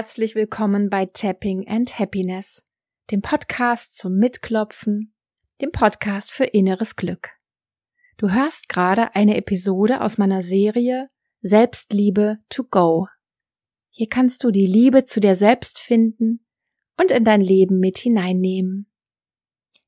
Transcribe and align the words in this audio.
Herzlich 0.00 0.36
willkommen 0.36 0.90
bei 0.90 1.06
Tapping 1.06 1.66
and 1.66 1.98
Happiness, 1.98 2.64
dem 3.10 3.20
Podcast 3.20 3.98
zum 3.98 4.14
Mitklopfen, 4.14 5.12
dem 5.60 5.72
Podcast 5.72 6.30
für 6.30 6.44
inneres 6.44 6.94
Glück. 6.94 7.30
Du 8.16 8.30
hörst 8.30 8.68
gerade 8.68 9.16
eine 9.16 9.36
Episode 9.36 10.00
aus 10.00 10.16
meiner 10.16 10.40
Serie 10.40 11.10
Selbstliebe 11.40 12.38
to 12.48 12.62
go. 12.62 13.08
Hier 13.90 14.08
kannst 14.08 14.44
du 14.44 14.52
die 14.52 14.66
Liebe 14.66 15.02
zu 15.02 15.18
dir 15.18 15.34
selbst 15.34 15.80
finden 15.80 16.46
und 16.96 17.10
in 17.10 17.24
dein 17.24 17.40
Leben 17.40 17.80
mit 17.80 17.98
hineinnehmen. 17.98 18.88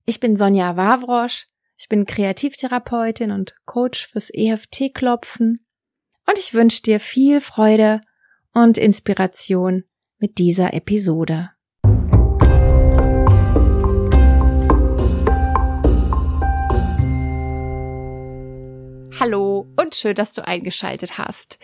Ich 0.07 0.19
bin 0.19 0.37
Sonja 0.37 0.77
Wawrosch, 0.77 1.47
ich 1.77 1.88
bin 1.88 2.05
Kreativtherapeutin 2.05 3.30
und 3.30 3.55
Coach 3.65 4.09
fürs 4.09 4.30
EFT-Klopfen 4.35 5.65
und 6.27 6.37
ich 6.37 6.52
wünsche 6.52 6.83
dir 6.83 6.99
viel 6.99 7.41
Freude 7.41 8.01
und 8.52 8.77
Inspiration 8.77 9.85
mit 10.20 10.38
dieser 10.38 10.74
Episode. 10.74 11.51
Hallo 19.18 19.66
und 19.77 19.95
schön, 19.95 20.15
dass 20.15 20.32
du 20.32 20.46
eingeschaltet 20.46 21.18
hast 21.18 21.59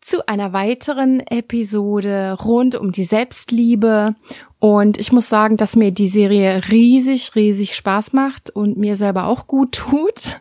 zu 0.00 0.26
einer 0.28 0.52
weiteren 0.52 1.20
Episode 1.20 2.36
rund 2.44 2.74
um 2.76 2.92
die 2.92 3.04
Selbstliebe. 3.04 4.14
Und 4.58 4.98
ich 4.98 5.12
muss 5.12 5.28
sagen, 5.28 5.56
dass 5.56 5.76
mir 5.76 5.92
die 5.92 6.08
Serie 6.08 6.62
riesig, 6.68 7.34
riesig 7.34 7.74
Spaß 7.74 8.12
macht 8.12 8.50
und 8.50 8.76
mir 8.76 8.96
selber 8.96 9.26
auch 9.26 9.46
gut 9.46 9.72
tut. 9.72 10.40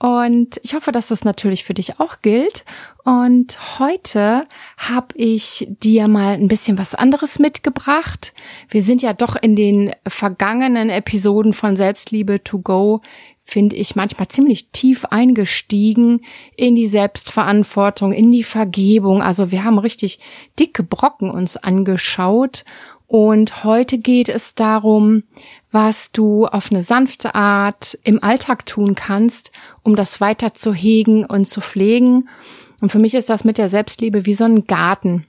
Und 0.00 0.60
ich 0.62 0.74
hoffe, 0.74 0.92
dass 0.92 1.08
das 1.08 1.24
natürlich 1.24 1.64
für 1.64 1.74
dich 1.74 1.98
auch 1.98 2.22
gilt. 2.22 2.64
Und 3.04 3.58
heute 3.80 4.46
habe 4.76 5.08
ich 5.14 5.66
dir 5.82 6.06
mal 6.06 6.34
ein 6.34 6.46
bisschen 6.46 6.78
was 6.78 6.94
anderes 6.94 7.40
mitgebracht. 7.40 8.32
Wir 8.68 8.82
sind 8.82 9.02
ja 9.02 9.12
doch 9.12 9.34
in 9.34 9.56
den 9.56 9.92
vergangenen 10.06 10.88
Episoden 10.88 11.52
von 11.52 11.76
Selbstliebe 11.76 12.44
to 12.44 12.60
go, 12.60 13.00
finde 13.40 13.74
ich, 13.74 13.96
manchmal 13.96 14.28
ziemlich 14.28 14.68
tief 14.70 15.04
eingestiegen 15.06 16.20
in 16.54 16.76
die 16.76 16.86
Selbstverantwortung, 16.86 18.12
in 18.12 18.30
die 18.30 18.44
Vergebung. 18.44 19.20
Also 19.20 19.50
wir 19.50 19.64
haben 19.64 19.78
richtig 19.78 20.20
dicke 20.60 20.84
Brocken 20.84 21.30
uns 21.30 21.56
angeschaut. 21.56 22.64
Und 23.08 23.64
heute 23.64 23.96
geht 23.96 24.28
es 24.28 24.54
darum, 24.54 25.22
was 25.70 26.12
du 26.12 26.46
auf 26.46 26.70
eine 26.70 26.82
sanfte 26.82 27.34
Art 27.34 27.98
im 28.04 28.22
Alltag 28.22 28.66
tun 28.66 28.94
kannst, 28.94 29.52
um 29.82 29.96
das 29.96 30.20
weiter 30.20 30.54
zu 30.54 30.72
hegen 30.72 31.24
und 31.24 31.46
zu 31.46 31.60
pflegen. 31.60 32.28
Und 32.80 32.90
für 32.90 32.98
mich 32.98 33.14
ist 33.14 33.28
das 33.28 33.44
mit 33.44 33.58
der 33.58 33.68
Selbstliebe 33.68 34.24
wie 34.24 34.34
so 34.34 34.44
ein 34.44 34.66
Garten. 34.66 35.26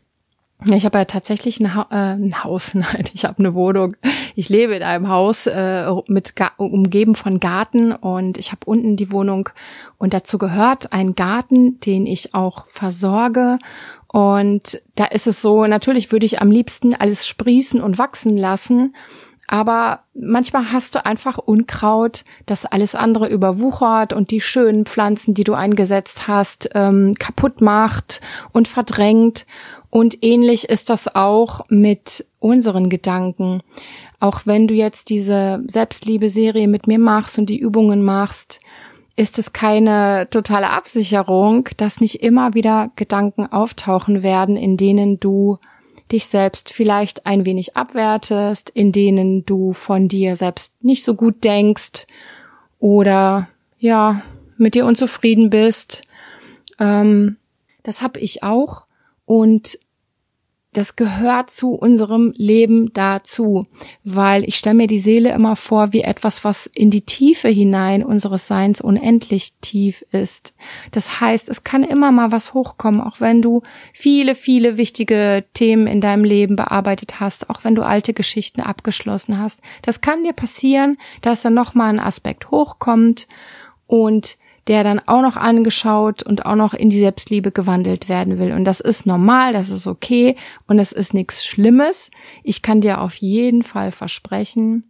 Ich 0.66 0.84
habe 0.84 0.98
ja 0.98 1.06
tatsächlich 1.06 1.62
ein, 1.62 1.74
ha 1.74 1.88
äh, 1.90 2.16
ein 2.16 2.44
Haus, 2.44 2.74
nein, 2.74 3.06
ich 3.14 3.24
habe 3.26 3.40
eine 3.40 3.54
Wohnung. 3.54 3.96
Ich 4.36 4.50
lebe 4.50 4.76
in 4.76 4.84
einem 4.84 5.08
Haus 5.08 5.48
äh, 5.48 5.90
mit 6.08 6.34
umgeben 6.58 7.16
von 7.16 7.40
Garten 7.40 7.94
und 7.94 8.38
ich 8.38 8.52
habe 8.52 8.66
unten 8.66 8.98
die 8.98 9.12
Wohnung 9.12 9.50
und 9.98 10.14
dazu 10.14 10.38
gehört 10.38 10.92
ein 10.92 11.16
Garten, 11.16 11.80
den 11.80 12.06
ich 12.06 12.34
auch 12.34 12.66
versorge 12.68 13.58
und 14.12 14.82
da 14.96 15.06
ist 15.06 15.28
es 15.28 15.42
so, 15.42 15.68
natürlich 15.68 16.12
würde 16.12 16.26
ich 16.26 16.42
am 16.42 16.50
liebsten 16.50 16.96
alles 16.96 17.28
sprießen 17.28 17.80
und 17.80 18.00
wachsen 18.00 18.38
lassen, 18.38 18.96
aber 19.52 20.02
manchmal 20.14 20.72
hast 20.72 20.94
du 20.94 21.04
einfach 21.04 21.40
Unkraut, 21.40 22.24
das 22.46 22.68
alles 22.68 22.94
andere 22.94 23.28
überwuchert 23.28 24.14
und 24.14 24.30
die 24.30 24.42
schönen 24.42 24.86
Pflanzen, 24.86 25.34
die 25.34 25.44
du 25.44 25.56
eingesetzt 25.56 26.28
hast, 26.28 26.70
ähm, 26.76 27.16
kaputt 27.18 27.60
macht 27.60 28.22
und 28.52 28.68
verdrängt. 28.68 29.48
Und 29.90 30.24
ähnlich 30.24 30.70
ist 30.70 30.92
das 30.92 31.16
auch 31.16 31.62
mit 31.68 32.28
unseren 32.38 32.92
Gedanken. 32.92 33.64
Auch 34.20 34.42
wenn 34.46 34.68
du 34.68 34.76
jetzt 34.76 35.10
diese 35.10 35.64
Selbstliebe-Serie 35.66 36.68
mit 36.68 36.86
mir 36.86 37.00
machst 37.00 37.40
und 37.40 37.50
die 37.50 37.58
Übungen 37.58 38.04
machst, 38.06 38.60
ist 39.16 39.40
es 39.40 39.52
keine 39.52 40.28
totale 40.30 40.70
Absicherung, 40.70 41.70
dass 41.78 42.02
nicht 42.02 42.22
immer 42.22 42.54
wieder 42.54 42.92
Gedanken 42.96 43.52
auftauchen 43.52 44.22
werden, 44.22 44.58
in 44.58 44.78
denen 44.78 45.20
du 45.20 45.58
dich 46.12 46.28
selbst 46.28 46.72
vielleicht 46.72 47.26
ein 47.26 47.46
wenig 47.46 47.78
abwertest, 47.78 48.70
in 48.70 48.92
denen 48.92 49.46
du 49.46 49.74
von 49.74 50.08
dir 50.08 50.36
selbst 50.36 50.84
nicht 50.84 51.04
so 51.04 51.14
gut 51.14 51.44
denkst 51.44 52.08
oder 52.80 53.50
ja, 53.78 54.22
mit 54.58 54.76
dir 54.76 54.86
unzufrieden 54.86 55.50
bist. 55.50 56.04
Ähm, 56.80 57.38
das 57.84 58.02
habe 58.02 58.20
ich 58.20 58.44
auch 58.44 58.86
und 59.26 59.78
das 60.74 60.96
gehört 60.96 61.50
zu 61.50 61.72
unserem 61.74 62.32
Leben 62.36 62.94
dazu, 62.94 63.66
weil 64.04 64.44
ich 64.44 64.56
stelle 64.56 64.76
mir 64.76 64.88
die 64.88 65.00
Seele 65.00 65.32
immer 65.32 65.56
vor 65.56 65.94
wie 65.94 66.02
etwas, 66.02 66.44
was 66.44 66.68
in 66.68 66.92
die 66.92 67.02
Tiefe 67.02 67.48
hinein 67.48 68.04
unseres 68.04 68.46
Seins 68.46 68.80
unendlich 68.80 69.54
tief 69.62 70.06
ist. 70.12 70.54
Das 70.92 71.20
heißt, 71.22 71.50
es 71.50 71.64
kann 71.64 71.84
immer 71.84 72.12
mal 72.12 72.32
was 72.32 72.54
hochkommen, 72.54 73.02
auch 73.02 73.20
wenn 73.20 73.42
du 73.42 73.64
viele, 73.94 74.36
viele 74.36 74.78
wichtige 74.78 75.44
Themen 75.56 75.88
in 75.88 76.02
deinem 76.02 76.24
Leben 76.24 76.56
bearbeitet 76.56 77.20
hast, 77.20 77.50
auch 77.50 77.64
wenn 77.64 77.74
du 77.74 77.82
alte 77.82 78.14
Geschichten 78.14 78.62
abgeschlossen 78.62 79.40
hast. 79.40 79.62
Das 79.82 80.02
kann 80.02 80.24
dir 80.24 80.34
passieren, 80.34 80.98
dass 81.22 81.42
dann 81.42 81.56
noch 81.56 81.74
mal 81.74 81.90
ein 81.90 82.00
Aspekt 82.00 82.52
hochkommt 82.52 83.28
und 83.88 84.38
der 84.68 84.84
dann 84.84 85.00
auch 85.06 85.22
noch 85.22 85.36
angeschaut 85.36 86.24
und 86.24 86.46
auch 86.46 86.56
noch 86.56 86.74
in 86.74 86.90
die 86.90 87.00
Selbstliebe 87.00 87.52
gewandelt 87.52 88.10
werden 88.10 88.40
will. 88.40 88.52
Und 88.52 88.66
das 88.66 88.80
ist 88.80 89.06
normal, 89.06 89.54
das 89.54 89.70
ist 89.70 89.88
okay 89.88 90.36
und 90.68 90.78
das 90.78 90.92
ist 90.92 91.14
nichts 91.14 91.46
Schlimmes. 91.46 92.12
Ich 92.44 92.62
kann 92.62 92.82
dir 92.82 93.02
auf 93.02 93.16
jeden 93.16 93.64
Fall 93.64 93.92
versprechen, 93.92 94.90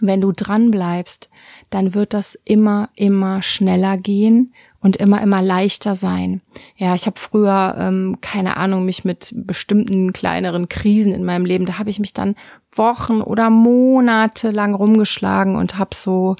wenn 0.00 0.20
du 0.20 0.32
dran 0.32 0.70
bleibst, 0.70 1.28
dann 1.70 1.94
wird 1.94 2.14
das 2.14 2.38
immer, 2.44 2.88
immer 2.96 3.42
schneller 3.42 3.96
gehen 3.96 4.52
und 4.80 4.96
immer, 4.96 5.22
immer 5.22 5.40
leichter 5.40 5.94
sein. 5.94 6.40
Ja, 6.76 6.94
ich 6.94 7.06
habe 7.06 7.18
früher, 7.18 7.76
ähm, 7.78 8.18
keine 8.20 8.56
Ahnung, 8.56 8.84
mich 8.84 9.04
mit 9.04 9.32
bestimmten 9.34 10.12
kleineren 10.12 10.68
Krisen 10.68 11.12
in 11.12 11.24
meinem 11.24 11.46
Leben, 11.46 11.66
da 11.66 11.78
habe 11.78 11.90
ich 11.90 12.00
mich 12.00 12.12
dann 12.12 12.34
Wochen 12.74 13.20
oder 13.20 13.48
Monate 13.48 14.50
lang 14.50 14.74
rumgeschlagen 14.74 15.56
und 15.56 15.78
habe 15.78 15.94
so 15.94 16.36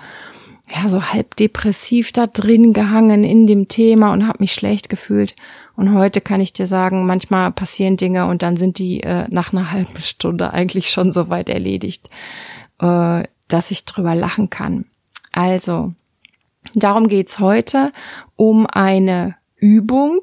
ja 0.68 0.88
so 0.88 1.02
halb 1.02 1.36
depressiv 1.36 2.12
da 2.12 2.26
drin 2.26 2.72
gehangen 2.72 3.24
in 3.24 3.46
dem 3.46 3.68
Thema 3.68 4.12
und 4.12 4.26
habe 4.26 4.38
mich 4.40 4.52
schlecht 4.52 4.88
gefühlt. 4.88 5.34
Und 5.74 5.94
heute 5.94 6.20
kann 6.20 6.40
ich 6.40 6.52
dir 6.52 6.66
sagen, 6.66 7.06
manchmal 7.06 7.50
passieren 7.50 7.96
Dinge 7.96 8.26
und 8.26 8.42
dann 8.42 8.56
sind 8.56 8.78
die 8.78 9.02
äh, 9.02 9.26
nach 9.30 9.52
einer 9.52 9.72
halben 9.72 10.02
Stunde 10.02 10.52
eigentlich 10.52 10.90
schon 10.90 11.12
so 11.12 11.28
weit 11.28 11.48
erledigt, 11.48 12.08
äh, 12.80 13.24
dass 13.48 13.70
ich 13.70 13.84
drüber 13.84 14.14
lachen 14.14 14.50
kann. 14.50 14.86
Also, 15.32 15.92
darum 16.74 17.08
geht's 17.08 17.38
heute 17.38 17.90
um 18.36 18.66
eine 18.66 19.36
Übung 19.56 20.20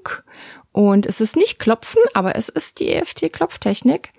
und 0.71 1.05
es 1.05 1.19
ist 1.19 1.35
nicht 1.35 1.59
Klopfen, 1.59 2.01
aber 2.13 2.35
es 2.35 2.49
ist 2.49 2.79
die 2.79 2.89
EFT-Klopftechnik 2.89 4.09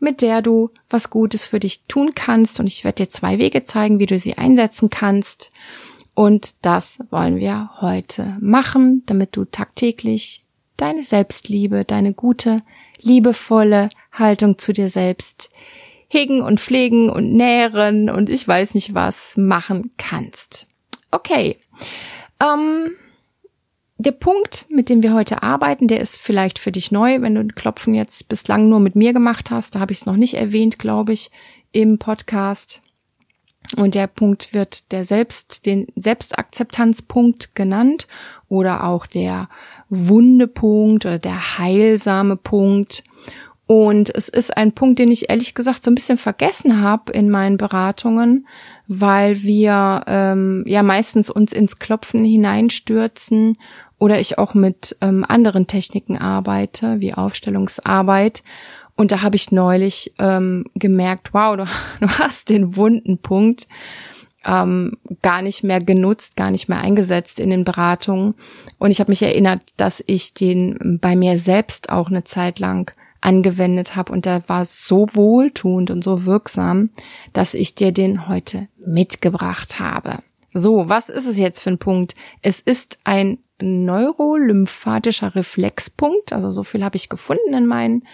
mit 0.00 0.22
der 0.22 0.42
du 0.42 0.70
was 0.88 1.10
Gutes 1.10 1.46
für 1.46 1.60
dich 1.60 1.84
tun 1.84 2.12
kannst. 2.14 2.60
Und 2.60 2.66
ich 2.66 2.84
werde 2.84 3.04
dir 3.04 3.10
zwei 3.10 3.38
Wege 3.38 3.64
zeigen, 3.64 3.98
wie 3.98 4.06
du 4.06 4.18
sie 4.18 4.38
einsetzen 4.38 4.90
kannst. 4.90 5.52
Und 6.14 6.54
das 6.62 6.98
wollen 7.10 7.36
wir 7.36 7.70
heute 7.80 8.36
machen, 8.40 9.02
damit 9.06 9.36
du 9.36 9.44
tagtäglich 9.44 10.44
deine 10.76 11.02
Selbstliebe, 11.02 11.84
deine 11.84 12.12
gute, 12.12 12.62
liebevolle 13.00 13.88
Haltung 14.12 14.58
zu 14.58 14.72
dir 14.72 14.88
selbst 14.88 15.50
hegen 16.08 16.42
und 16.42 16.58
pflegen 16.58 17.10
und 17.10 17.34
nähren 17.34 18.08
und 18.08 18.30
ich 18.30 18.48
weiß 18.48 18.74
nicht 18.74 18.94
was 18.94 19.36
machen 19.36 19.92
kannst. 19.98 20.66
Okay. 21.10 21.58
Ähm, 22.40 22.92
der 23.98 24.12
Punkt, 24.12 24.66
mit 24.70 24.88
dem 24.88 25.02
wir 25.02 25.12
heute 25.12 25.42
arbeiten, 25.42 25.88
der 25.88 26.00
ist 26.00 26.18
vielleicht 26.18 26.60
für 26.60 26.70
dich 26.70 26.92
neu, 26.92 27.20
wenn 27.20 27.34
du 27.34 27.44
Klopfen 27.48 27.94
jetzt 27.94 28.28
bislang 28.28 28.68
nur 28.68 28.78
mit 28.78 28.94
mir 28.94 29.12
gemacht 29.12 29.50
hast. 29.50 29.74
Da 29.74 29.80
habe 29.80 29.92
ich 29.92 29.98
es 29.98 30.06
noch 30.06 30.16
nicht 30.16 30.34
erwähnt, 30.34 30.78
glaube 30.78 31.12
ich, 31.12 31.30
im 31.72 31.98
Podcast. 31.98 32.80
Und 33.76 33.94
der 33.94 34.06
Punkt 34.06 34.54
wird 34.54 34.92
der 34.92 35.04
Selbst, 35.04 35.66
den 35.66 35.88
Selbstakzeptanzpunkt 35.96 37.54
genannt 37.54 38.06
oder 38.48 38.84
auch 38.84 39.04
der 39.04 39.48
Wundepunkt 39.90 41.04
oder 41.04 41.18
der 41.18 41.58
heilsame 41.58 42.36
Punkt. 42.36 43.02
Und 43.66 44.14
es 44.14 44.30
ist 44.30 44.56
ein 44.56 44.72
Punkt, 44.72 44.98
den 44.98 45.10
ich 45.10 45.28
ehrlich 45.28 45.54
gesagt 45.54 45.84
so 45.84 45.90
ein 45.90 45.94
bisschen 45.94 46.16
vergessen 46.16 46.80
habe 46.80 47.12
in 47.12 47.28
meinen 47.28 47.58
Beratungen, 47.58 48.46
weil 48.86 49.42
wir 49.42 50.04
ähm, 50.06 50.64
ja 50.66 50.82
meistens 50.82 51.28
uns 51.28 51.52
ins 51.52 51.78
Klopfen 51.78 52.24
hineinstürzen 52.24 53.58
oder 53.98 54.20
ich 54.20 54.38
auch 54.38 54.54
mit 54.54 54.96
ähm, 55.00 55.24
anderen 55.26 55.66
Techniken 55.66 56.16
arbeite, 56.18 57.00
wie 57.00 57.14
Aufstellungsarbeit. 57.14 58.42
Und 58.96 59.12
da 59.12 59.22
habe 59.22 59.36
ich 59.36 59.52
neulich 59.52 60.12
ähm, 60.18 60.64
gemerkt, 60.74 61.32
wow, 61.32 61.56
du, 61.56 61.66
du 62.00 62.08
hast 62.08 62.48
den 62.48 62.76
wunden 62.76 63.18
Punkt 63.18 63.66
ähm, 64.44 64.96
gar 65.22 65.42
nicht 65.42 65.62
mehr 65.64 65.80
genutzt, 65.80 66.36
gar 66.36 66.50
nicht 66.50 66.68
mehr 66.68 66.80
eingesetzt 66.80 67.40
in 67.40 67.50
den 67.50 67.64
Beratungen. 67.64 68.34
Und 68.78 68.90
ich 68.90 69.00
habe 69.00 69.10
mich 69.10 69.22
erinnert, 69.22 69.60
dass 69.76 70.02
ich 70.06 70.34
den 70.34 70.98
bei 71.00 71.16
mir 71.16 71.38
selbst 71.38 71.90
auch 71.90 72.08
eine 72.08 72.24
Zeit 72.24 72.58
lang 72.58 72.92
angewendet 73.20 73.96
habe 73.96 74.12
und 74.12 74.24
der 74.24 74.48
war 74.48 74.64
so 74.64 75.06
wohltuend 75.12 75.90
und 75.90 76.04
so 76.04 76.24
wirksam, 76.24 76.90
dass 77.32 77.54
ich 77.54 77.74
dir 77.74 77.92
den 77.92 78.28
heute 78.28 78.68
mitgebracht 78.86 79.80
habe. 79.80 80.18
So, 80.54 80.88
was 80.88 81.08
ist 81.08 81.26
es 81.26 81.38
jetzt 81.38 81.60
für 81.60 81.70
ein 81.70 81.78
Punkt? 81.78 82.14
Es 82.42 82.60
ist 82.60 82.98
ein 83.04 83.38
neurolymphatischer 83.60 85.34
Reflexpunkt, 85.34 86.32
also 86.32 86.52
so 86.52 86.62
viel 86.62 86.84
habe 86.84 86.96
ich 86.96 87.08
gefunden 87.08 87.54
in 87.54 87.66
meinen 87.66 88.04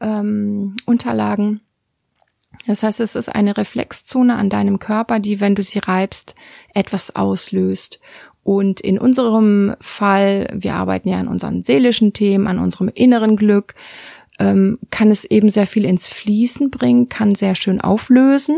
ähm, 0.00 0.76
Unterlagen. 0.86 1.60
Das 2.66 2.82
heißt, 2.82 3.00
es 3.00 3.14
ist 3.14 3.28
eine 3.28 3.56
Reflexzone 3.56 4.34
an 4.36 4.50
deinem 4.50 4.78
Körper, 4.78 5.20
die, 5.20 5.40
wenn 5.40 5.54
du 5.54 5.62
sie 5.62 5.78
reibst, 5.78 6.34
etwas 6.74 7.14
auslöst. 7.14 8.00
Und 8.42 8.80
in 8.80 8.98
unserem 8.98 9.74
Fall, 9.80 10.48
wir 10.54 10.74
arbeiten 10.74 11.08
ja 11.08 11.18
an 11.18 11.28
unseren 11.28 11.62
seelischen 11.62 12.14
Themen, 12.14 12.46
an 12.46 12.58
unserem 12.58 12.88
inneren 12.88 13.36
Glück, 13.36 13.74
ähm, 14.38 14.78
kann 14.90 15.10
es 15.10 15.24
eben 15.24 15.50
sehr 15.50 15.66
viel 15.66 15.84
ins 15.84 16.08
Fließen 16.08 16.70
bringen, 16.70 17.08
kann 17.08 17.34
sehr 17.34 17.54
schön 17.54 17.80
auflösen. 17.80 18.56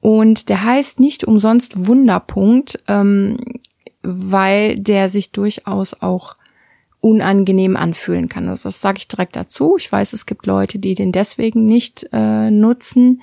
Und 0.00 0.48
der 0.48 0.64
heißt 0.64 0.98
nicht 0.98 1.24
umsonst 1.24 1.86
Wunderpunkt, 1.86 2.82
ähm, 2.88 3.36
weil 4.02 4.78
der 4.78 5.08
sich 5.08 5.32
durchaus 5.32 6.00
auch 6.00 6.36
unangenehm 7.00 7.76
anfühlen 7.76 8.28
kann. 8.28 8.48
Also 8.48 8.68
das 8.68 8.80
sage 8.80 8.98
ich 8.98 9.08
direkt 9.08 9.36
dazu. 9.36 9.76
Ich 9.78 9.90
weiß, 9.90 10.12
es 10.12 10.26
gibt 10.26 10.46
Leute, 10.46 10.78
die 10.78 10.94
den 10.94 11.12
deswegen 11.12 11.66
nicht 11.66 12.08
äh, 12.12 12.50
nutzen 12.50 13.22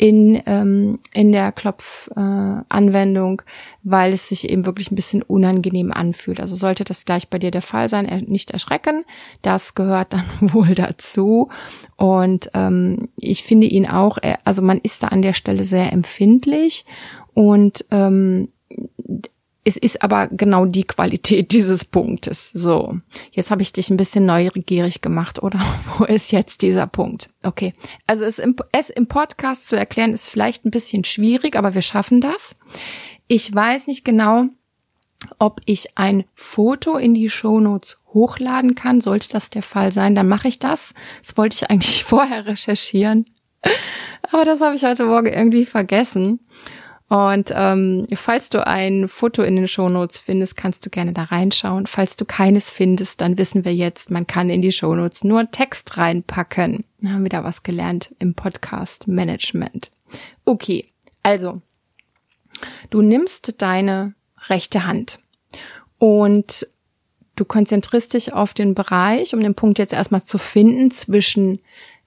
in, 0.00 0.40
ähm, 0.46 0.98
in 1.12 1.30
der 1.30 1.52
Klopfanwendung, 1.52 3.40
äh, 3.40 3.50
weil 3.82 4.14
es 4.14 4.30
sich 4.30 4.48
eben 4.48 4.64
wirklich 4.64 4.90
ein 4.90 4.94
bisschen 4.94 5.20
unangenehm 5.22 5.92
anfühlt. 5.92 6.40
Also 6.40 6.56
sollte 6.56 6.84
das 6.84 7.04
gleich 7.04 7.28
bei 7.28 7.38
dir 7.38 7.50
der 7.50 7.60
Fall 7.60 7.90
sein, 7.90 8.06
er, 8.06 8.22
nicht 8.22 8.50
erschrecken. 8.50 9.04
Das 9.42 9.74
gehört 9.74 10.14
dann 10.14 10.24
wohl 10.40 10.74
dazu. 10.74 11.50
Und 11.96 12.48
ähm, 12.54 13.10
ich 13.16 13.42
finde 13.42 13.66
ihn 13.66 13.86
auch, 13.86 14.16
also 14.42 14.62
man 14.62 14.78
ist 14.78 15.02
da 15.02 15.08
an 15.08 15.20
der 15.20 15.34
Stelle 15.34 15.64
sehr 15.64 15.92
empfindlich 15.92 16.86
und 17.34 17.84
ähm, 17.90 18.48
es 19.64 19.76
ist 19.76 20.02
aber 20.02 20.28
genau 20.28 20.66
die 20.66 20.84
Qualität 20.84 21.52
dieses 21.52 21.84
Punktes. 21.84 22.50
So, 22.50 22.96
jetzt 23.32 23.50
habe 23.50 23.62
ich 23.62 23.72
dich 23.72 23.90
ein 23.90 23.96
bisschen 23.96 24.26
neugierig 24.26 25.00
gemacht, 25.00 25.42
oder? 25.42 25.60
Wo 25.98 26.04
ist 26.04 26.32
jetzt 26.32 26.62
dieser 26.62 26.86
Punkt? 26.86 27.30
Okay, 27.42 27.72
also 28.06 28.24
es 28.24 28.38
im, 28.38 28.56
es 28.72 28.90
im 28.90 29.06
Podcast 29.06 29.68
zu 29.68 29.76
erklären 29.76 30.12
ist 30.12 30.28
vielleicht 30.28 30.64
ein 30.64 30.70
bisschen 30.70 31.04
schwierig, 31.04 31.56
aber 31.56 31.74
wir 31.74 31.82
schaffen 31.82 32.20
das. 32.20 32.56
Ich 33.28 33.54
weiß 33.54 33.86
nicht 33.86 34.04
genau, 34.04 34.46
ob 35.38 35.60
ich 35.66 35.96
ein 35.98 36.24
Foto 36.34 36.96
in 36.96 37.14
die 37.14 37.30
Shownotes 37.30 38.00
hochladen 38.12 38.74
kann. 38.74 39.00
Sollte 39.00 39.28
das 39.28 39.50
der 39.50 39.62
Fall 39.62 39.92
sein, 39.92 40.14
dann 40.14 40.28
mache 40.28 40.48
ich 40.48 40.58
das. 40.58 40.94
Das 41.22 41.36
wollte 41.36 41.56
ich 41.56 41.70
eigentlich 41.70 42.04
vorher 42.04 42.46
recherchieren. 42.46 43.26
Aber 44.32 44.44
das 44.44 44.60
habe 44.60 44.74
ich 44.74 44.82
heute 44.84 45.04
Morgen 45.04 45.32
irgendwie 45.32 45.66
vergessen. 45.66 46.40
Und 47.10 47.52
ähm, 47.56 48.06
falls 48.14 48.50
du 48.50 48.64
ein 48.64 49.08
Foto 49.08 49.42
in 49.42 49.56
den 49.56 49.66
Shownotes 49.66 50.20
findest, 50.20 50.56
kannst 50.56 50.86
du 50.86 50.90
gerne 50.90 51.12
da 51.12 51.24
reinschauen. 51.24 51.88
Falls 51.88 52.14
du 52.14 52.24
keines 52.24 52.70
findest, 52.70 53.20
dann 53.20 53.36
wissen 53.36 53.64
wir 53.64 53.74
jetzt, 53.74 54.12
man 54.12 54.28
kann 54.28 54.48
in 54.48 54.62
die 54.62 54.70
Shownotes 54.70 55.24
nur 55.24 55.50
Text 55.50 55.96
reinpacken. 55.96 56.84
Wir 57.00 57.12
haben 57.12 57.24
wieder 57.24 57.42
was 57.42 57.64
gelernt 57.64 58.14
im 58.20 58.34
Podcast 58.34 59.08
Management. 59.08 59.90
Okay, 60.44 60.86
also 61.24 61.54
du 62.90 63.02
nimmst 63.02 63.60
deine 63.60 64.14
rechte 64.46 64.86
Hand 64.86 65.18
und 65.98 66.64
du 67.34 67.44
konzentrierst 67.44 68.14
dich 68.14 68.34
auf 68.34 68.54
den 68.54 68.76
Bereich, 68.76 69.34
um 69.34 69.40
den 69.40 69.56
Punkt 69.56 69.80
jetzt 69.80 69.94
erstmal 69.94 70.22
zu 70.22 70.38
finden, 70.38 70.92
zwischen 70.92 71.58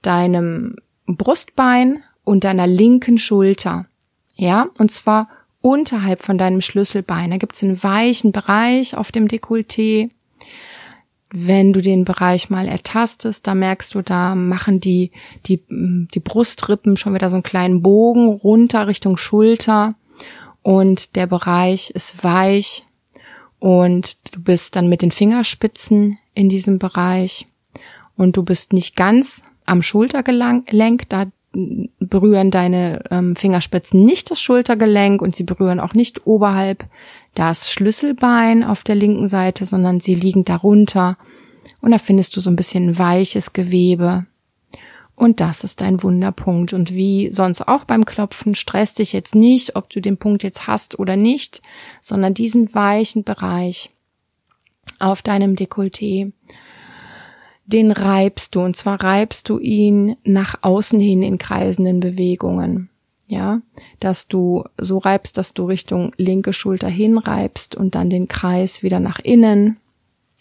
deinem 0.01 0.77
Brustbein 1.07 2.03
und 2.23 2.45
deiner 2.45 2.67
linken 2.67 3.17
Schulter. 3.17 3.85
Ja, 4.35 4.67
und 4.77 4.91
zwar 4.91 5.29
unterhalb 5.61 6.21
von 6.21 6.37
deinem 6.37 6.61
Schlüsselbein. 6.61 7.31
Da 7.31 7.37
gibt 7.37 7.55
es 7.55 7.63
einen 7.63 7.81
weichen 7.83 8.31
Bereich 8.31 8.97
auf 8.97 9.11
dem 9.11 9.27
Dekolleté. 9.27 10.09
Wenn 11.35 11.73
du 11.73 11.81
den 11.81 12.05
Bereich 12.05 12.49
mal 12.49 12.67
ertastest, 12.67 13.47
da 13.47 13.55
merkst 13.55 13.95
du, 13.95 14.01
da 14.01 14.35
machen 14.35 14.79
die, 14.79 15.11
die, 15.47 15.63
die 15.69 16.19
Brustrippen 16.19 16.97
schon 16.97 17.15
wieder 17.15 17.29
so 17.29 17.37
einen 17.37 17.43
kleinen 17.43 17.81
Bogen 17.81 18.27
runter 18.27 18.87
Richtung 18.87 19.17
Schulter. 19.17 19.95
Und 20.61 21.15
der 21.15 21.27
Bereich 21.27 21.91
ist 21.91 22.23
weich. 22.23 22.83
Und 23.59 24.17
du 24.35 24.41
bist 24.41 24.75
dann 24.75 24.89
mit 24.89 25.01
den 25.01 25.11
Fingerspitzen 25.11 26.19
in 26.33 26.49
diesem 26.49 26.77
Bereich. 26.77 27.47
Und 28.17 28.35
du 28.35 28.43
bist 28.43 28.73
nicht 28.73 28.95
ganz 28.95 29.41
am 29.65 29.81
Schultergelenk, 29.81 31.07
da 31.07 31.27
berühren 31.99 32.51
deine 32.51 33.03
ähm, 33.11 33.35
Fingerspitzen 33.35 34.03
nicht 34.03 34.31
das 34.31 34.41
Schultergelenk 34.41 35.21
und 35.21 35.35
sie 35.35 35.43
berühren 35.43 35.79
auch 35.79 35.93
nicht 35.93 36.25
oberhalb 36.25 36.85
das 37.35 37.71
Schlüsselbein 37.71 38.63
auf 38.63 38.83
der 38.83 38.95
linken 38.95 39.27
Seite, 39.27 39.65
sondern 39.65 39.99
sie 39.99 40.15
liegen 40.15 40.45
darunter 40.45 41.17
und 41.81 41.91
da 41.91 41.97
findest 41.97 42.35
du 42.35 42.39
so 42.39 42.49
ein 42.49 42.55
bisschen 42.55 42.97
weiches 42.97 43.53
Gewebe. 43.53 44.25
Und 45.15 45.41
das 45.41 45.63
ist 45.63 45.81
dein 45.81 46.01
Wunderpunkt. 46.01 46.73
Und 46.73 46.93
wie 46.93 47.31
sonst 47.31 47.67
auch 47.67 47.83
beim 47.83 48.05
Klopfen, 48.05 48.55
stresst 48.55 48.99
dich 48.99 49.13
jetzt 49.13 49.35
nicht, 49.35 49.75
ob 49.75 49.89
du 49.89 50.01
den 50.01 50.17
Punkt 50.17 50.43
jetzt 50.43 50.65
hast 50.65 50.97
oder 50.97 51.15
nicht, 51.15 51.61
sondern 52.01 52.33
diesen 52.33 52.73
weichen 52.73 53.23
Bereich 53.23 53.91
auf 54.99 55.21
deinem 55.21 55.55
Dekolleté 55.55 56.31
den 57.65 57.91
reibst 57.91 58.55
du 58.55 58.61
und 58.61 58.75
zwar 58.75 59.01
reibst 59.01 59.49
du 59.49 59.59
ihn 59.59 60.17
nach 60.23 60.59
außen 60.61 60.99
hin 60.99 61.23
in 61.23 61.37
kreisenden 61.37 61.99
Bewegungen. 61.99 62.89
Ja, 63.25 63.61
dass 63.99 64.27
du 64.27 64.63
so 64.77 64.97
reibst, 64.97 65.37
dass 65.37 65.53
du 65.53 65.65
Richtung 65.65 66.11
linke 66.17 66.53
Schulter 66.53 66.89
hinreibst 66.89 67.73
und 67.73 67.95
dann 67.95 68.09
den 68.09 68.27
Kreis 68.27 68.83
wieder 68.83 68.99
nach 68.99 69.17
innen 69.19 69.77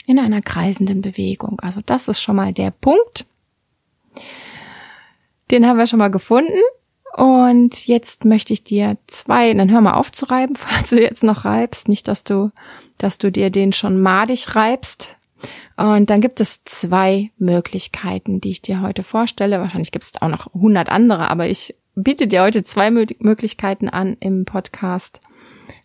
in 0.06 0.18
einer 0.18 0.42
kreisenden 0.42 1.00
Bewegung. 1.00 1.60
Also 1.60 1.80
das 1.84 2.08
ist 2.08 2.20
schon 2.20 2.36
mal 2.36 2.52
der 2.52 2.70
Punkt. 2.70 3.26
Den 5.50 5.66
haben 5.66 5.78
wir 5.78 5.86
schon 5.86 6.00
mal 6.00 6.10
gefunden. 6.10 6.58
Und 7.16 7.86
jetzt 7.86 8.24
möchte 8.24 8.54
ich 8.54 8.64
dir 8.64 8.96
zwei, 9.06 9.52
dann 9.52 9.70
hör 9.70 9.82
mal 9.82 9.94
auf 9.94 10.10
zu 10.10 10.26
reiben, 10.26 10.56
falls 10.56 10.90
du 10.90 11.00
jetzt 11.00 11.22
noch 11.22 11.44
reibst. 11.44 11.88
Nicht, 11.88 12.08
dass 12.08 12.24
du, 12.24 12.50
dass 12.98 13.18
du 13.18 13.30
dir 13.30 13.50
den 13.50 13.72
schon 13.72 14.00
madig 14.00 14.56
reibst. 14.56 15.16
Und 15.76 16.10
dann 16.10 16.20
gibt 16.20 16.40
es 16.40 16.64
zwei 16.64 17.30
Möglichkeiten, 17.38 18.40
die 18.40 18.50
ich 18.50 18.62
dir 18.62 18.80
heute 18.80 19.02
vorstelle. 19.02 19.60
Wahrscheinlich 19.60 19.92
gibt 19.92 20.04
es 20.04 20.22
auch 20.22 20.28
noch 20.28 20.52
hundert 20.52 20.88
andere, 20.88 21.30
aber 21.30 21.48
ich 21.48 21.74
biete 21.94 22.26
dir 22.26 22.42
heute 22.42 22.64
zwei 22.64 22.90
Möglichkeiten 22.90 23.88
an 23.88 24.16
im 24.20 24.44
Podcast, 24.44 25.20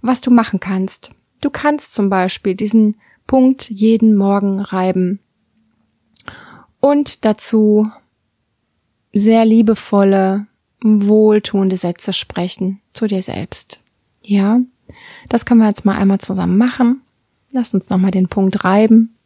was 0.01 0.21
du 0.21 0.31
machen 0.31 0.59
kannst. 0.59 1.11
Du 1.41 1.49
kannst 1.49 1.93
zum 1.93 2.09
Beispiel 2.09 2.55
diesen 2.55 2.97
Punkt 3.25 3.69
jeden 3.69 4.15
Morgen 4.15 4.59
reiben 4.59 5.19
und 6.79 7.25
dazu 7.25 7.87
sehr 9.13 9.45
liebevolle, 9.45 10.47
wohltuende 10.81 11.77
Sätze 11.77 12.13
sprechen 12.13 12.81
zu 12.93 13.07
dir 13.07 13.21
selbst. 13.21 13.81
Ja, 14.21 14.59
das 15.29 15.45
können 15.45 15.59
wir 15.59 15.67
jetzt 15.67 15.85
mal 15.85 15.97
einmal 15.97 16.19
zusammen 16.19 16.57
machen. 16.57 17.01
Lass 17.51 17.73
uns 17.73 17.89
nochmal 17.89 18.11
den 18.11 18.27
Punkt 18.27 18.63
reiben. 18.63 19.16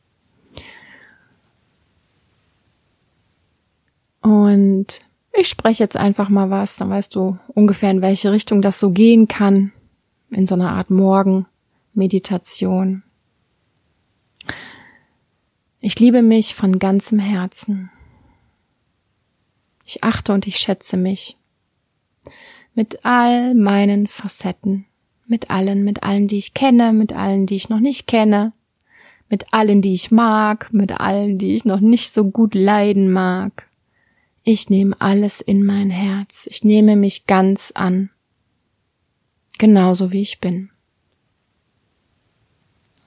Und 4.21 4.99
ich 5.33 5.47
spreche 5.47 5.83
jetzt 5.83 5.97
einfach 5.97 6.29
mal 6.29 6.49
was, 6.49 6.77
dann 6.77 6.89
weißt 6.89 7.15
du 7.15 7.37
ungefähr, 7.53 7.91
in 7.91 8.01
welche 8.01 8.31
Richtung 8.31 8.61
das 8.61 8.79
so 8.79 8.91
gehen 8.91 9.27
kann. 9.27 9.73
In 10.29 10.47
so 10.47 10.55
einer 10.55 10.71
Art 10.71 10.89
Morgenmeditation. 10.89 13.03
Ich 15.79 15.99
liebe 15.99 16.21
mich 16.21 16.55
von 16.55 16.79
ganzem 16.79 17.19
Herzen. 17.19 17.89
Ich 19.83 20.03
achte 20.03 20.31
und 20.31 20.47
ich 20.47 20.57
schätze 20.57 20.95
mich. 20.95 21.37
Mit 22.75 23.03
all 23.03 23.55
meinen 23.55 24.07
Facetten. 24.07 24.85
Mit 25.25 25.49
allen, 25.49 25.83
mit 25.83 26.03
allen, 26.03 26.27
die 26.27 26.37
ich 26.37 26.53
kenne, 26.53 26.93
mit 26.93 27.13
allen, 27.13 27.47
die 27.47 27.55
ich 27.55 27.69
noch 27.69 27.79
nicht 27.79 28.07
kenne. 28.07 28.53
Mit 29.27 29.53
allen, 29.53 29.81
die 29.81 29.93
ich 29.93 30.11
mag, 30.11 30.71
mit 30.71 30.99
allen, 30.99 31.37
die 31.37 31.55
ich 31.55 31.65
noch 31.65 31.79
nicht 31.79 32.13
so 32.13 32.29
gut 32.29 32.53
leiden 32.53 33.11
mag 33.11 33.65
ich 34.43 34.69
nehme 34.69 34.95
alles 34.99 35.41
in 35.41 35.63
mein 35.63 35.89
Herz. 35.89 36.47
Ich 36.49 36.63
nehme 36.63 36.95
mich 36.95 37.27
ganz 37.27 37.71
an. 37.75 38.09
Genauso 39.57 40.11
wie 40.11 40.21
ich 40.21 40.39
bin. 40.39 40.71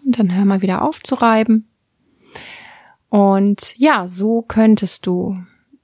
Und 0.05 0.19
dann 0.19 0.35
hör 0.35 0.45
mal 0.45 0.63
wieder 0.63 0.83
auf 0.83 1.03
zu 1.03 1.17
reiben. 1.17 1.69
Und 3.09 3.77
ja, 3.79 4.07
so 4.07 4.43
könntest 4.43 5.07
du 5.07 5.35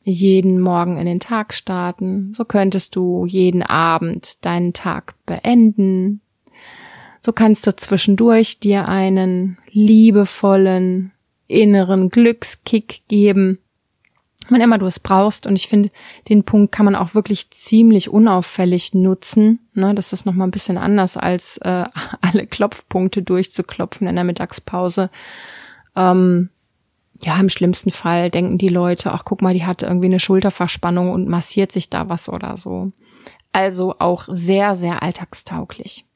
jeden 0.02 0.60
Morgen 0.60 0.96
in 0.98 1.06
den 1.06 1.20
Tag 1.20 1.54
starten. 1.54 2.32
So 2.32 2.44
könntest 2.44 2.94
du 2.94 3.26
jeden 3.26 3.62
Abend 3.62 4.44
deinen 4.44 4.72
Tag 4.72 5.14
beenden. 5.26 6.20
So 7.20 7.32
kannst 7.32 7.66
du 7.66 7.74
zwischendurch 7.74 8.60
dir 8.60 8.88
einen 8.88 9.58
liebevollen 9.70 11.12
inneren 11.48 12.08
Glückskick 12.08 13.02
geben 13.08 13.58
wann 14.48 14.60
immer 14.60 14.78
du 14.78 14.86
es 14.86 15.00
brauchst. 15.00 15.46
Und 15.46 15.56
ich 15.56 15.68
finde, 15.68 15.90
den 16.28 16.44
Punkt 16.44 16.72
kann 16.72 16.84
man 16.84 16.96
auch 16.96 17.14
wirklich 17.14 17.50
ziemlich 17.50 18.08
unauffällig 18.08 18.94
nutzen. 18.94 19.60
Ne, 19.74 19.94
das 19.94 20.12
ist 20.12 20.26
nochmal 20.26 20.48
ein 20.48 20.52
bisschen 20.52 20.78
anders, 20.78 21.16
als 21.16 21.58
äh, 21.58 21.84
alle 22.20 22.46
Klopfpunkte 22.46 23.22
durchzuklopfen 23.22 24.06
in 24.06 24.14
der 24.14 24.24
Mittagspause. 24.24 25.10
Ähm, 25.96 26.50
ja, 27.22 27.38
im 27.38 27.50
schlimmsten 27.50 27.90
Fall 27.90 28.30
denken 28.30 28.56
die 28.56 28.70
Leute, 28.70 29.12
ach 29.12 29.24
guck 29.24 29.42
mal, 29.42 29.52
die 29.52 29.66
hat 29.66 29.82
irgendwie 29.82 30.06
eine 30.06 30.20
Schulterverspannung 30.20 31.10
und 31.10 31.28
massiert 31.28 31.70
sich 31.70 31.90
da 31.90 32.08
was 32.08 32.28
oder 32.28 32.56
so. 32.56 32.88
Also 33.52 33.96
auch 33.98 34.26
sehr, 34.28 34.74
sehr 34.74 35.02
alltagstauglich. 35.02 36.06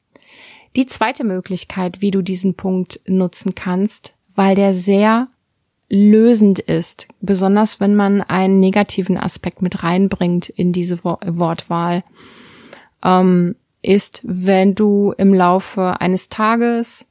Die 0.77 0.87
zweite 0.87 1.25
Möglichkeit, 1.25 2.01
wie 2.01 2.11
du 2.11 2.23
diesen 2.23 2.55
Punkt 2.55 3.01
nutzen 3.07 3.55
kannst, 3.55 4.15
weil 4.35 4.57
der 4.57 4.73
sehr 4.73 5.29
lösend 5.95 6.59
ist, 6.59 7.07
besonders 7.21 7.81
wenn 7.81 7.95
man 7.95 8.21
einen 8.21 8.61
negativen 8.61 9.17
Aspekt 9.17 9.63
mit 9.63 9.83
reinbringt 9.83 10.49
in 10.49 10.73
diese 10.73 11.05
Wortwahl, 11.05 12.03
ähm, 13.05 13.55
ist, 13.81 14.21
wenn 14.25 14.75
du 14.75 15.15
im 15.17 15.33
Laufe 15.33 16.01
eines 16.01 16.29
Tages 16.29 17.07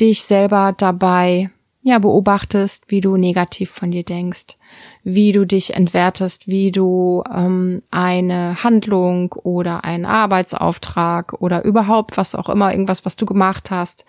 dich 0.00 0.22
selber 0.22 0.74
dabei 0.76 1.48
ja 1.82 1.98
beobachtest, 1.98 2.84
wie 2.88 3.00
du 3.00 3.16
negativ 3.16 3.70
von 3.70 3.90
dir 3.90 4.02
denkst, 4.02 4.58
wie 5.02 5.32
du 5.32 5.46
dich 5.46 5.72
entwertest, 5.74 6.46
wie 6.46 6.72
du 6.72 7.22
ähm, 7.34 7.80
eine 7.90 8.62
Handlung 8.62 9.32
oder 9.32 9.84
einen 9.84 10.04
Arbeitsauftrag 10.04 11.32
oder 11.40 11.64
überhaupt 11.64 12.18
was 12.18 12.34
auch 12.34 12.50
immer, 12.50 12.72
irgendwas, 12.72 13.06
was 13.06 13.16
du 13.16 13.24
gemacht 13.24 13.70
hast, 13.70 14.04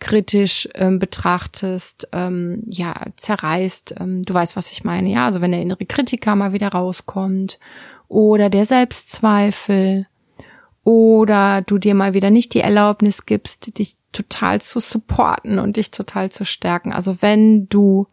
kritisch 0.00 0.68
ähm, 0.74 0.98
betrachtest, 0.98 2.08
ähm, 2.12 2.62
ja, 2.66 2.94
zerreißt. 3.16 3.96
Ähm, 3.98 4.22
du 4.24 4.34
weißt, 4.34 4.56
was 4.56 4.70
ich 4.70 4.84
meine, 4.84 5.10
ja. 5.10 5.26
Also 5.26 5.40
wenn 5.40 5.52
der 5.52 5.62
innere 5.62 5.86
Kritiker 5.86 6.36
mal 6.36 6.52
wieder 6.52 6.68
rauskommt 6.68 7.58
oder 8.08 8.50
der 8.50 8.64
Selbstzweifel 8.64 10.06
oder 10.84 11.62
du 11.62 11.78
dir 11.78 11.94
mal 11.94 12.14
wieder 12.14 12.30
nicht 12.30 12.54
die 12.54 12.60
Erlaubnis 12.60 13.26
gibst, 13.26 13.78
dich 13.78 13.96
total 14.12 14.60
zu 14.60 14.80
supporten 14.80 15.58
und 15.58 15.76
dich 15.76 15.90
total 15.90 16.30
zu 16.30 16.44
stärken. 16.44 16.92
Also 16.92 17.20
wenn 17.20 17.68
du 17.68 18.06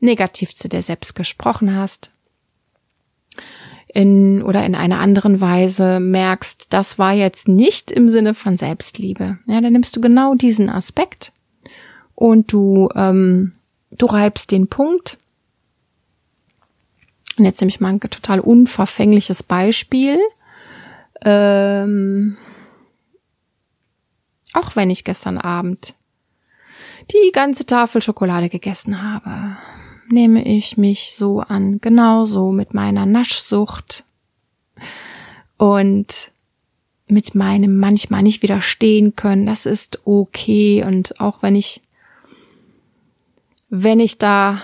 negativ 0.00 0.54
zu 0.54 0.68
dir 0.68 0.82
selbst 0.82 1.14
gesprochen 1.14 1.74
hast, 1.74 2.10
in 3.92 4.42
oder 4.42 4.64
in 4.66 4.74
einer 4.74 5.00
anderen 5.00 5.40
Weise 5.40 5.98
merkst, 6.00 6.66
das 6.70 6.98
war 6.98 7.12
jetzt 7.12 7.48
nicht 7.48 7.90
im 7.90 8.08
Sinne 8.08 8.34
von 8.34 8.56
Selbstliebe. 8.56 9.38
Ja, 9.46 9.60
dann 9.60 9.72
nimmst 9.72 9.96
du 9.96 10.00
genau 10.00 10.34
diesen 10.34 10.68
Aspekt 10.68 11.32
und 12.14 12.52
du 12.52 12.88
ähm, 12.94 13.54
du 13.90 14.06
reibst 14.06 14.50
den 14.50 14.68
Punkt. 14.68 15.18
Und 17.38 17.44
jetzt 17.44 17.60
nehme 17.60 17.70
ich 17.70 17.80
mal 17.80 17.90
ein 17.90 18.00
total 18.00 18.40
unverfängliches 18.40 19.42
Beispiel. 19.42 20.18
Ähm, 21.22 22.36
auch 24.54 24.76
wenn 24.76 24.90
ich 24.90 25.04
gestern 25.04 25.38
Abend 25.38 25.94
die 27.12 27.32
ganze 27.32 27.64
Tafel 27.64 28.02
Schokolade 28.02 28.48
gegessen 28.48 29.02
habe 29.02 29.56
nehme 30.10 30.44
ich 30.44 30.76
mich 30.76 31.14
so 31.14 31.40
an, 31.40 31.80
genauso 31.80 32.50
mit 32.50 32.74
meiner 32.74 33.06
Naschsucht 33.06 34.04
und 35.56 36.30
mit 37.06 37.34
meinem 37.34 37.78
manchmal 37.78 38.22
nicht 38.22 38.42
widerstehen 38.42 39.16
können. 39.16 39.46
Das 39.46 39.66
ist 39.66 40.00
okay 40.04 40.84
und 40.84 41.20
auch 41.20 41.42
wenn 41.42 41.56
ich 41.56 41.80
wenn 43.70 44.00
ich 44.00 44.18
da 44.18 44.62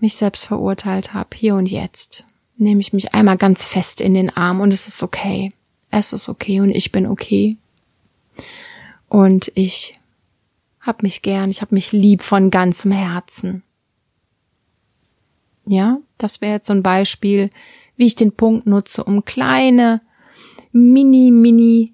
mich 0.00 0.16
selbst 0.16 0.44
verurteilt 0.44 1.14
habe, 1.14 1.30
hier 1.34 1.54
und 1.54 1.66
jetzt, 1.66 2.24
nehme 2.56 2.80
ich 2.80 2.92
mich 2.92 3.14
einmal 3.14 3.36
ganz 3.36 3.66
fest 3.66 4.00
in 4.00 4.14
den 4.14 4.30
Arm 4.30 4.60
und 4.60 4.72
es 4.72 4.88
ist 4.88 5.02
okay. 5.02 5.50
Es 5.90 6.12
ist 6.12 6.28
okay 6.28 6.60
und 6.60 6.70
ich 6.70 6.92
bin 6.92 7.06
okay. 7.06 7.56
Und 9.08 9.52
ich 9.54 9.94
hab 10.80 11.02
mich 11.02 11.22
gern, 11.22 11.50
ich 11.50 11.62
hab 11.62 11.72
mich 11.72 11.92
lieb 11.92 12.22
von 12.22 12.50
ganzem 12.50 12.92
Herzen. 12.92 13.62
Ja, 15.66 15.98
das 16.18 16.40
wäre 16.40 16.54
jetzt 16.54 16.66
so 16.66 16.72
ein 16.72 16.82
Beispiel, 16.82 17.50
wie 17.96 18.06
ich 18.06 18.14
den 18.14 18.32
Punkt 18.32 18.66
nutze, 18.66 19.04
um 19.04 19.24
kleine, 19.24 20.00
mini, 20.72 21.30
mini 21.30 21.92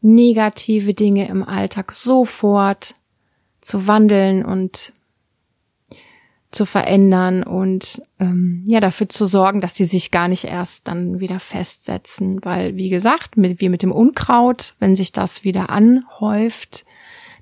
negative 0.00 0.94
Dinge 0.94 1.28
im 1.28 1.42
Alltag 1.42 1.92
sofort 1.92 2.94
zu 3.60 3.86
wandeln 3.86 4.44
und 4.44 4.92
zu 6.52 6.64
verändern 6.64 7.42
und 7.42 8.00
ähm, 8.20 8.64
ja 8.66 8.80
dafür 8.80 9.08
zu 9.08 9.26
sorgen, 9.26 9.60
dass 9.60 9.74
die 9.74 9.84
sich 9.84 10.10
gar 10.10 10.28
nicht 10.28 10.44
erst 10.44 10.88
dann 10.88 11.20
wieder 11.20 11.40
festsetzen, 11.40 12.38
weil 12.42 12.76
wie 12.76 12.88
gesagt, 12.88 13.36
mit, 13.36 13.60
wie 13.60 13.68
mit 13.68 13.82
dem 13.82 13.92
Unkraut, 13.92 14.74
wenn 14.78 14.96
sich 14.96 15.12
das 15.12 15.44
wieder 15.44 15.70
anhäuft, 15.70 16.86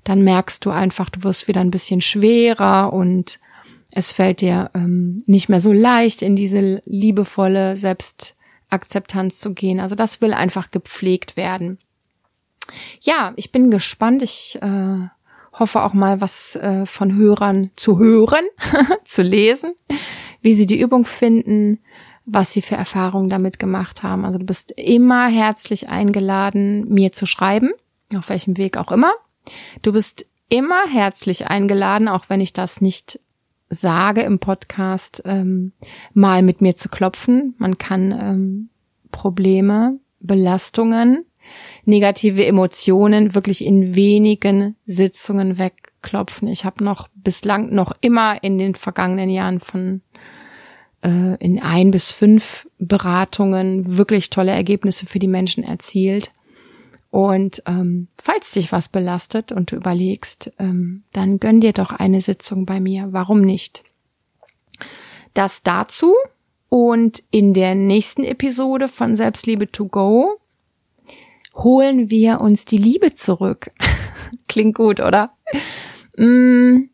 dann 0.03 0.23
merkst 0.23 0.65
du 0.65 0.71
einfach, 0.71 1.09
du 1.09 1.23
wirst 1.23 1.47
wieder 1.47 1.61
ein 1.61 1.71
bisschen 1.71 2.01
schwerer 2.01 2.91
und 2.91 3.39
es 3.95 4.11
fällt 4.11 4.41
dir 4.41 4.69
ähm, 4.75 5.23
nicht 5.25 5.47
mehr 5.47 5.61
so 5.61 5.71
leicht, 5.71 6.21
in 6.21 6.35
diese 6.35 6.81
liebevolle 6.85 7.77
Selbstakzeptanz 7.77 9.39
zu 9.39 9.53
gehen. 9.53 9.79
Also 9.79 9.95
das 9.95 10.21
will 10.21 10.33
einfach 10.33 10.69
gepflegt 10.69 11.37
werden. 11.37 11.79
Ja, 12.99 13.33
ich 13.37 13.53
bin 13.53 13.71
gespannt. 13.71 14.21
Ich 14.21 14.59
äh, 14.61 15.07
hoffe 15.53 15.81
auch 15.81 15.93
mal 15.93 16.19
was 16.19 16.57
äh, 16.57 16.85
von 16.85 17.15
Hörern 17.15 17.71
zu 17.77 17.97
hören, 17.97 18.43
zu 19.05 19.21
lesen, 19.21 19.75
wie 20.41 20.53
sie 20.55 20.65
die 20.65 20.79
Übung 20.79 21.05
finden, 21.05 21.79
was 22.25 22.51
sie 22.51 22.61
für 22.61 22.75
Erfahrungen 22.75 23.29
damit 23.29 23.59
gemacht 23.59 24.03
haben. 24.03 24.25
Also 24.25 24.39
du 24.39 24.45
bist 24.45 24.71
immer 24.71 25.29
herzlich 25.29 25.87
eingeladen, 25.87 26.85
mir 26.89 27.13
zu 27.13 27.25
schreiben, 27.25 27.71
auf 28.13 28.27
welchem 28.27 28.57
Weg 28.57 28.75
auch 28.75 28.91
immer. 28.91 29.13
Du 29.83 29.93
bist 29.93 30.25
immer 30.49 30.85
herzlich 30.85 31.47
eingeladen, 31.47 32.09
auch 32.09 32.25
wenn 32.27 32.41
ich 32.41 32.51
das 32.51 32.81
nicht 32.81 33.21
sage 33.75 34.21
im 34.21 34.39
Podcast, 34.39 35.21
ähm, 35.25 35.73
mal 36.13 36.41
mit 36.41 36.61
mir 36.61 36.75
zu 36.75 36.89
klopfen. 36.89 37.55
Man 37.57 37.77
kann 37.77 38.11
ähm, 38.11 38.69
Probleme, 39.11 39.99
Belastungen, 40.19 41.25
negative 41.85 42.45
Emotionen 42.45 43.35
wirklich 43.35 43.63
in 43.63 43.95
wenigen 43.95 44.75
Sitzungen 44.85 45.59
wegklopfen. 45.59 46.47
Ich 46.47 46.65
habe 46.65 46.83
noch 46.83 47.07
bislang 47.13 47.73
noch 47.73 47.93
immer 48.01 48.43
in 48.43 48.57
den 48.57 48.75
vergangenen 48.75 49.29
Jahren 49.29 49.59
von 49.59 50.01
äh, 51.03 51.35
in 51.39 51.61
ein 51.61 51.91
bis 51.91 52.11
fünf 52.11 52.67
Beratungen 52.79 53.97
wirklich 53.97 54.29
tolle 54.29 54.51
Ergebnisse 54.51 55.05
für 55.05 55.19
die 55.19 55.27
Menschen 55.27 55.63
erzielt. 55.63 56.31
Und 57.15 57.63
ähm, 57.65 58.09
falls 58.21 58.51
dich 58.51 58.73
was 58.73 58.89
belastet 58.89 59.53
und 59.53 59.71
du 59.71 59.77
überlegst, 59.77 60.51
ähm, 60.59 61.05
dann 61.13 61.39
gönn 61.39 61.61
dir 61.61 61.71
doch 61.71 61.93
eine 61.93 62.19
Sitzung 62.19 62.65
bei 62.65 62.81
mir. 62.81 63.07
Warum 63.11 63.39
nicht? 63.39 63.85
Das 65.33 65.63
dazu. 65.63 66.13
Und 66.67 67.23
in 67.31 67.53
der 67.53 67.73
nächsten 67.73 68.25
Episode 68.25 68.89
von 68.89 69.15
Selbstliebe 69.15 69.71
to 69.71 69.87
go 69.87 70.41
holen 71.53 72.09
wir 72.09 72.41
uns 72.41 72.65
die 72.65 72.79
Liebe 72.79 73.15
zurück. 73.15 73.71
Klingt 74.49 74.75
gut, 74.75 74.99
oder? 74.99 75.37
Mm. 76.17 76.89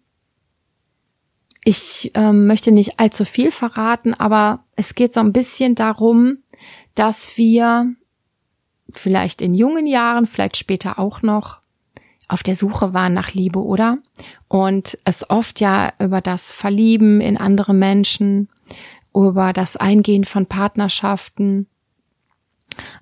Ich 1.63 2.12
ähm, 2.13 2.46
möchte 2.46 2.72
nicht 2.72 3.00
allzu 3.00 3.25
viel 3.25 3.50
verraten, 3.50 4.13
aber 4.13 4.66
es 4.75 4.94
geht 4.94 5.16
so 5.16 5.20
ein 5.20 5.34
bisschen 5.34 5.74
darum, 5.74 6.44
dass 6.94 7.40
wir 7.40 7.96
vielleicht 8.98 9.42
in 9.42 9.54
jungen 9.54 9.88
Jahren, 9.88 10.28
vielleicht 10.28 10.58
später 10.58 11.00
auch 11.00 11.22
noch, 11.22 11.60
auf 12.28 12.44
der 12.44 12.56
Suche 12.56 12.94
waren 12.94 13.14
nach 13.14 13.34
Liebe, 13.34 13.60
oder? 13.62 13.98
Und 14.48 14.98
es 15.04 15.30
oft 15.30 15.60
ja 15.60 15.92
über 16.00 16.22
das 16.22 16.54
Verlieben 16.54 17.20
in 17.20 17.36
andere 17.36 17.74
Menschen, 17.74 18.48
über 19.14 19.52
das 19.52 19.76
Eingehen 19.76 20.24
von 20.24 20.46
Partnerschaften, 20.46 21.68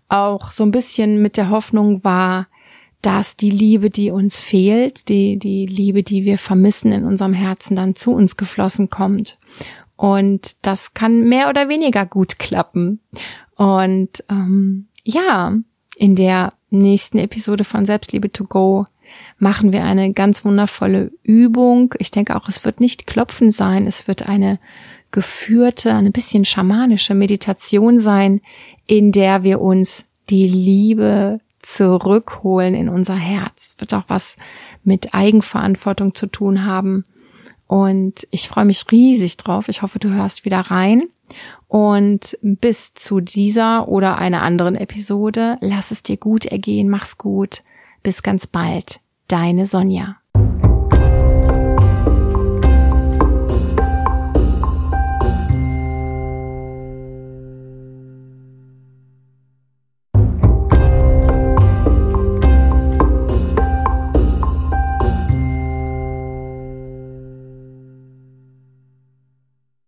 auch 0.07 0.51
so 0.51 0.63
ein 0.63 0.71
bisschen 0.71 1.21
mit 1.21 1.37
der 1.37 1.51
Hoffnung 1.51 2.03
war, 2.03 2.47
dass 3.01 3.37
die 3.37 3.51
Liebe, 3.51 3.89
die 3.89 4.11
uns 4.11 4.41
fehlt, 4.41 5.07
die, 5.07 5.37
die 5.37 5.65
Liebe, 5.65 6.03
die 6.03 6.25
wir 6.25 6.37
vermissen 6.37 6.91
in 6.91 7.05
unserem 7.05 7.33
Herzen, 7.33 7.75
dann 7.75 7.95
zu 7.95 8.11
uns 8.11 8.35
geflossen 8.35 8.89
kommt. 8.89 9.37
Und 9.95 10.65
das 10.65 10.93
kann 10.93 11.25
mehr 11.29 11.49
oder 11.49 11.69
weniger 11.69 12.05
gut 12.05 12.39
klappen. 12.39 12.99
Und 13.55 14.23
ähm, 14.29 14.87
ja, 15.03 15.53
in 15.99 16.15
der 16.15 16.53
nächsten 16.69 17.17
Episode 17.17 17.65
von 17.65 17.85
Selbstliebe 17.85 18.31
to 18.31 18.45
go 18.45 18.85
machen 19.37 19.73
wir 19.73 19.83
eine 19.83 20.13
ganz 20.13 20.45
wundervolle 20.45 21.11
Übung. 21.23 21.93
Ich 21.99 22.09
denke 22.09 22.37
auch, 22.37 22.47
es 22.47 22.63
wird 22.63 22.79
nicht 22.79 23.05
klopfen 23.05 23.51
sein, 23.51 23.85
es 23.85 24.07
wird 24.07 24.29
eine 24.29 24.59
geführte, 25.11 25.93
ein 25.93 26.11
bisschen 26.13 26.45
schamanische 26.45 27.15
Meditation 27.15 27.99
sein, 27.99 28.39
in 28.87 29.11
der 29.11 29.43
wir 29.43 29.59
uns 29.59 30.05
die 30.29 30.47
Liebe 30.47 31.41
zurückholen 31.61 32.75
in 32.75 32.87
unser 32.87 33.15
Herz. 33.15 33.73
Es 33.73 33.81
wird 33.81 33.93
auch 33.93 34.05
was 34.07 34.37
mit 34.85 35.13
Eigenverantwortung 35.13 36.15
zu 36.15 36.27
tun 36.27 36.65
haben 36.65 37.03
Und 37.69 38.27
ich 38.31 38.49
freue 38.49 38.65
mich 38.65 38.83
riesig 38.91 39.37
drauf. 39.37 39.69
Ich 39.69 39.83
hoffe, 39.83 39.99
du 39.99 40.09
hörst 40.09 40.43
wieder 40.43 40.59
rein. 40.59 41.03
Und 41.67 42.35
bis 42.41 42.95
zu 42.95 43.19
dieser 43.19 43.87
oder 43.87 44.17
einer 44.17 44.41
anderen 44.41 44.73
Episode, 44.73 45.59
lass 45.61 45.91
es 45.91 46.01
dir 46.01 46.17
gut 46.17 46.47
ergehen, 46.47 46.89
mach's 46.89 47.19
gut. 47.19 47.61
Bis 48.01 48.23
ganz 48.23 48.47
bald. 48.47 49.01
Deine 49.27 49.67
Sonja. 49.67 50.18